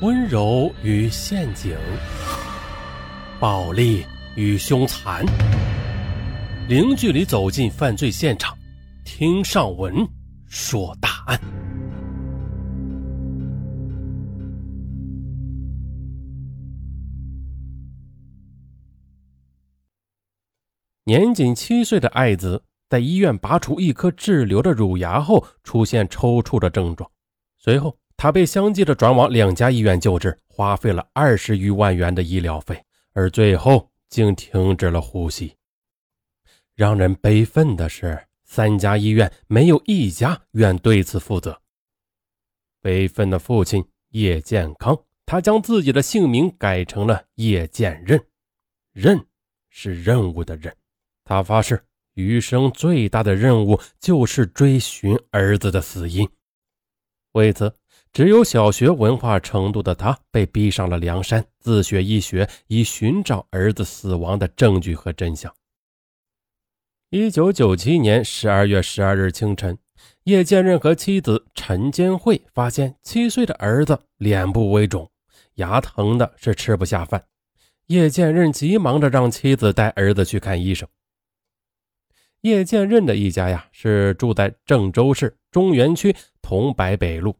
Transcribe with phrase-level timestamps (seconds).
[0.00, 1.76] 温柔与陷阱，
[3.40, 5.26] 暴力与凶残，
[6.68, 8.56] 零距离走进犯罪现场，
[9.04, 9.92] 听上文
[10.46, 11.40] 说大案。
[21.02, 27.10] 年仅七岁的爱子在医院拔除一颗滞留的乳牙后，出现抽搐的症状，
[27.58, 27.98] 随后。
[28.20, 35.54] 他被相继的转往两家医院救治，花费了二十余万元的医疗费，而最后竟停止了呼吸。
[36.74, 41.62] 让人悲愤的是，三家医院没有一家愿对此负责。
[42.80, 48.20] 悲愤的父亲叶健康，他将自己的姓名改成了叶建任，
[48.92, 49.24] 任
[49.70, 50.74] 是任务的任。
[51.22, 51.80] 他发誓，
[52.14, 56.28] 余生最大的任务就是追寻儿子的死因。
[57.30, 57.72] 为此。
[58.12, 65.54] 只有小学文化程度的他被逼上了梁山，自学医学，以寻找儿子死亡的证据和真相。
[67.10, 69.78] 一九九七年十二月十二日清晨，
[70.24, 75.10] 叶剑任和妻子陈坚慧发现七岁的儿子脸部微肿，
[75.54, 77.24] 牙疼的是吃不下饭。
[77.86, 80.86] 叶剑任急忙的让妻子带儿子去看医生。
[82.42, 87.34] 叶剑任的一家呀，是住在郑州市中原区桐柏北路。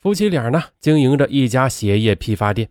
[0.00, 2.70] 夫妻俩呢，经营着一家鞋业批发店。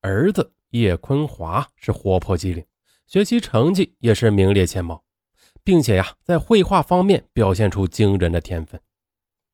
[0.00, 2.64] 儿子叶坤华是活泼机灵，
[3.06, 5.04] 学习成绩也是名列前茅，
[5.62, 8.80] 并且呀，在绘画方面表现出惊人的天分。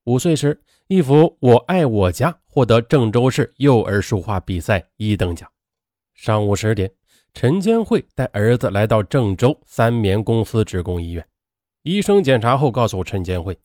[0.05, 5.47] 五岁时，一幅《我爱我家》获得郑州市幼儿书画比赛一等奖。
[6.15, 6.91] 上午十点，
[7.35, 11.29] 陈坚慧带儿子来到郑州三棉公司职工医院，
[11.83, 13.59] 医生检查后告诉陈坚慧。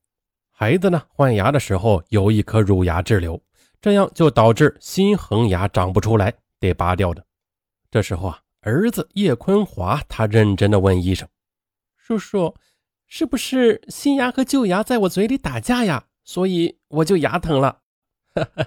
[0.57, 3.43] 孩子呢，换牙的时候有一颗乳牙滞留，
[3.81, 7.25] 这样就导致新恒牙长不出来，得拔掉的。
[7.91, 11.27] 这时候啊，儿子叶坤华他认真的问医生
[11.99, 12.55] ：“叔叔，
[13.05, 16.05] 是不是新牙和旧牙在我嘴里打架呀？
[16.23, 17.81] 所以我就牙疼了。”
[18.33, 18.65] 哈哈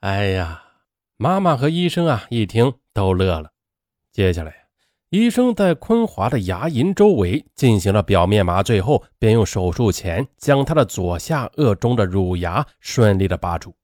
[0.00, 0.62] 哎呀，
[1.18, 3.50] 妈妈和医生啊一听都乐了。
[4.10, 4.67] 接下来。
[5.10, 13.74] 医生在坤华的牙龈周围进行了表面麻醉后，便用手术钳将他的左下颚中的乳牙顺利的拔出。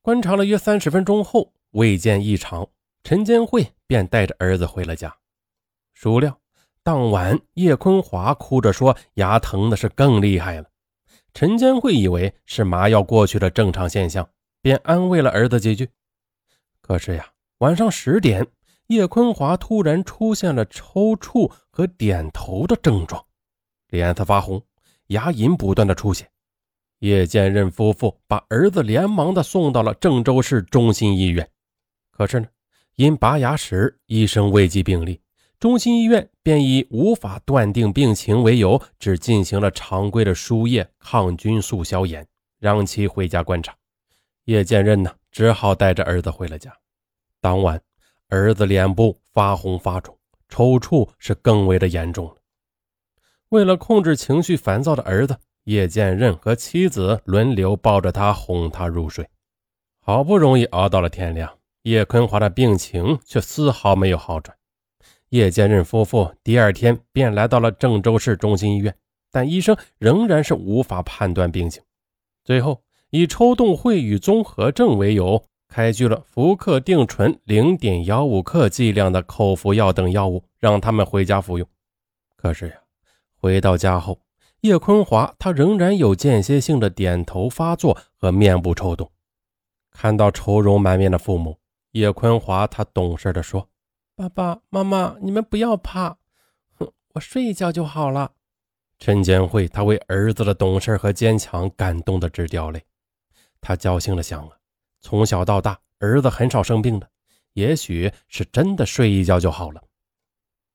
[0.00, 2.66] 观察了约三十分钟后，未见异常，
[3.04, 5.14] 陈坚慧便带着儿子回了家。
[5.92, 6.38] 孰料
[6.82, 10.68] 当晚叶坤华哭着说牙疼的是更厉害了。
[11.34, 14.26] 陈坚慧以为是麻药过去的正常现象，
[14.62, 15.90] 便安慰了儿子几句。
[16.80, 17.26] 可是呀，
[17.58, 18.46] 晚上十点。
[18.92, 23.24] 叶坤华突然出现了抽搐和点头的症状，
[23.88, 24.62] 脸色发红，
[25.06, 26.30] 牙龈不断的出血。
[26.98, 31.48] 叶剑任夫妇把儿子连忙的送到了郑州市中心医院，
[32.10, 32.46] 可是呢，
[32.96, 35.20] 因拔牙时医生未记病历，
[35.58, 43.74] 中心医院便以无法断定病情为由，只进行了常规的输液抗菌素消炎，让其回家观察。
[44.44, 46.70] 叶剑任呢，只好带着儿子回了家。
[47.40, 47.80] 当晚。
[48.32, 52.36] 儿子脸部发红发肿，抽搐是更为的严重了。
[53.50, 59.28] 为了控制情绪烦躁的儿子，叶剑任和妻子轮流抱着他哄他入睡。
[60.00, 64.56] 好不容易熬到了天亮，叶坤华的病情却丝毫没有好转。
[65.28, 68.96] 叶剑任夫妇第二天便来到了郑州市中心医院，
[69.30, 71.82] 但医生仍然是无法判断病情，
[72.44, 75.44] 最后以抽动秽语综合症为由。
[75.72, 81.66] 开具了氟克定醇零点幺五克剂量的口服药等药物，让他们回家服用。
[82.36, 82.74] 可是呀，
[83.40, 84.20] 回到家后，
[84.60, 89.10] 叶坤华他仍然有间歇性的点头发作和面部抽动。
[89.90, 91.58] 看到愁容满面的父母，
[91.92, 93.66] 叶坤华他懂事的说
[94.14, 96.18] ：“爸爸妈妈，你们不要怕，
[96.78, 98.32] 哼，我睡一觉就好了。”
[99.00, 102.84] 陈建慧他为儿子的懂事和坚强感动的直掉泪，
[103.62, 104.58] 他侥幸的想啊。
[105.02, 107.08] 从小到大，儿子很少生病的，
[107.52, 109.82] 也许是真的睡一觉就好了。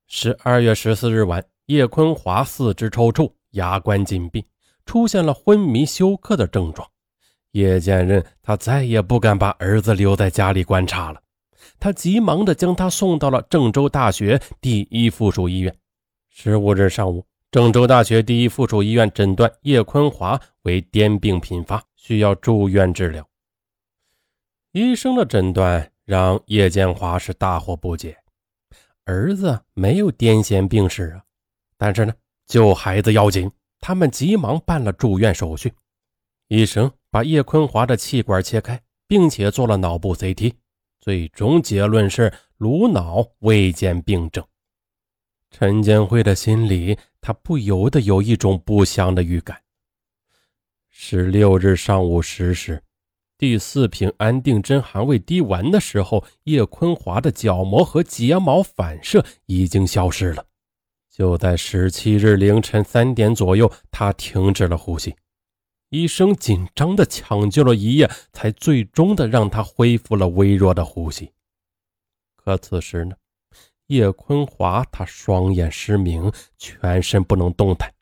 [0.07, 4.45] 十二月十四日晚，叶坤华四肢抽搐，牙关紧闭，
[4.85, 6.87] 出现了昏迷休克的症状。
[7.51, 11.21] 叶剑任他再也不敢把儿子留在家里观察了，
[11.79, 15.75] 他急忙的将他送到了郑州大学第一附属医院。
[16.29, 23.27] 十五日上午，郑州大学第一附属医院诊断叶坤华为癫病频发，需要住院治疗。
[24.77, 28.15] 医生的诊断让叶建华是大惑不解，
[29.05, 31.23] 儿子没有癫痫病史啊，
[31.79, 32.13] 但是呢，
[32.45, 35.73] 救孩子要紧，他们急忙办了住院手续。
[36.49, 40.53] 医生把叶坤华的气管切开，并且做了脑部 CT，
[40.99, 44.45] 最终结论是颅脑未见病症。
[45.49, 49.59] 陈建辉的心里，他不由得有一种不祥的预感。
[50.87, 52.79] 十六日上午十时，
[53.37, 60.45] 第四瓶安定针还未滴完的时候，叶坤华的角膜和睫毛反射已经消失了。
[61.11, 65.15] 就在十七日凌晨三点左右，他停止了呼吸。
[65.89, 71.31] 医生紧张地抢救了一夜，才最终的让他恢复了微弱的呼吸。
[72.35, 73.15] 可此时呢，
[73.85, 77.93] 叶坤华他双眼失明，全身不能动弹，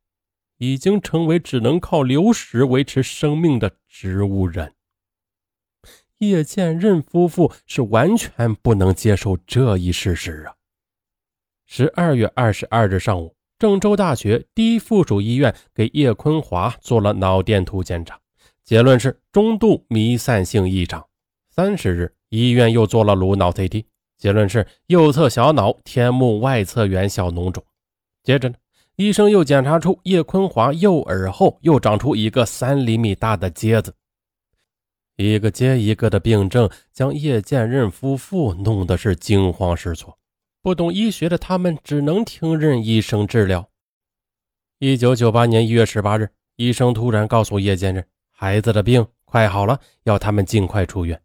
[0.59, 4.74] 已经成为只能靠流食维持生命的植物人。
[6.29, 10.53] 叶剑任夫妇是完全不能接受这一事实啊！
[11.65, 13.35] 十二月二十二日上午。
[13.57, 18.19] 郑州大学第一附属医院给叶坤华做了脑电图检查，
[18.65, 21.05] 结论是中度弥散性异常。
[21.49, 23.85] 三十日，医院又做了颅脑 CT，
[24.17, 27.63] 结论是右侧小脑天目外侧缘小脓肿。
[28.23, 28.55] 接着呢，
[28.97, 33.95] 医生又检查出叶坤华右耳后又长出一个三厘米大的疖子。
[35.15, 40.17] 一个接一个的病症将叶建任夫妇弄得是惊慌失措。
[40.61, 43.69] 不懂医学的他们只能听任医生治疗。
[44.79, 51.21] 一九九八年一月十八日，医生突然告诉叶建任，孩子的病快好了，要他们尽快出院。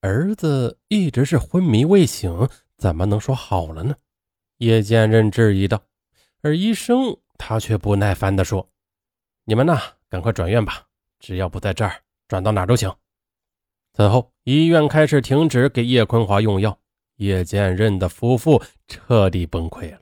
[0.00, 3.94] 儿子一直是昏迷未醒，怎么能说好了呢？
[4.58, 5.82] 叶建任质疑道。
[6.42, 8.68] 而医生他却不耐烦地说
[9.44, 10.86] ：“你们呐，赶快转院吧，
[11.18, 12.94] 只要不在这儿，转到哪都行。”
[13.94, 16.78] 此后，医院开始停止给叶坤华用药。
[17.16, 20.00] 叶剑任的夫妇彻底崩溃了。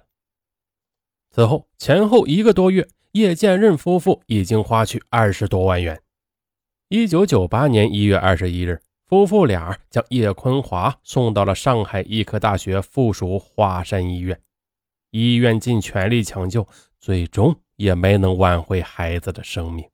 [1.31, 6.03] 此后前后一个多月，叶剑任夫妇已经花去二十多万元。
[6.89, 14.41] 一九九八年一月二十一日，夫妇俩将叶坤华送到了上海医科大学附属华山医院。
[15.11, 16.67] 医院尽全力抢救，
[16.99, 19.89] 最终也没能挽回孩子的生命。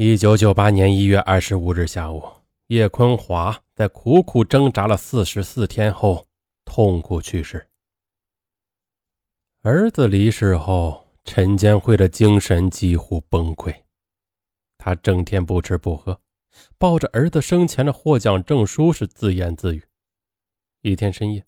[0.00, 2.22] 一九九八年一月二十五日下午。
[2.68, 6.28] 叶坤华在苦苦挣扎了四十四天后，
[6.64, 7.66] 痛苦去世。
[9.62, 13.74] 儿子离世后，陈建辉的精神几乎崩溃。
[14.78, 16.20] 他整天不吃不喝，
[16.78, 19.82] 抱着儿子生前的获奖证书是自言自语。
[20.82, 21.44] 一天深夜，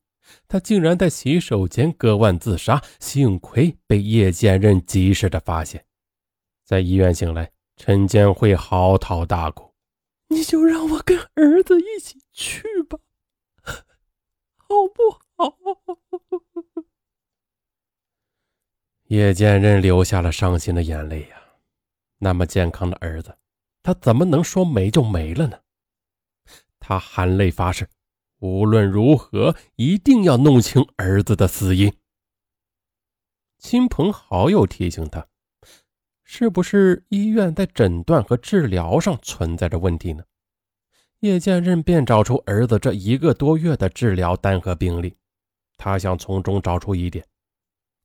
[0.48, 5.86] 他竟然在洗手间割腕自杀，幸亏被叶剑任及时的发现。
[6.64, 7.52] 在医院醒来，
[7.82, 9.72] 陈建会嚎啕大哭。
[10.28, 12.98] 你就让我跟儿子一起去吧，
[14.58, 15.56] 好不好？
[19.04, 21.42] 叶剑刃流下了伤心的眼泪呀。
[22.18, 23.38] 那么健康的儿子，
[23.82, 25.58] 他怎么能说没就没了呢？
[26.78, 27.88] 他含泪发誓，
[28.40, 31.96] 无论如何一定要弄清儿子的死因。
[33.56, 35.29] 亲朋好友提醒他。
[36.32, 40.22] 是不是医院在诊断和治疗上存在着问题呢？
[41.18, 45.12] 叶剑任便找出儿子这一个多月的治疗单和病历，
[45.76, 47.26] 他想从中找出疑点，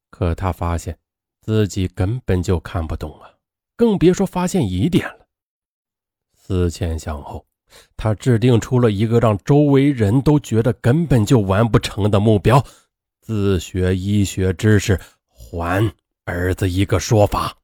[0.10, 0.98] 可他发现
[1.39, 3.30] 自己根本就看不懂啊，
[3.77, 5.28] 更别说发现疑点了。
[6.36, 7.45] 思前想后，
[7.95, 12.66] 他制定出了一个让周围人都觉得根本就完不成的目标：
[13.21, 17.56] 自学医学知识，还儿子一个说法。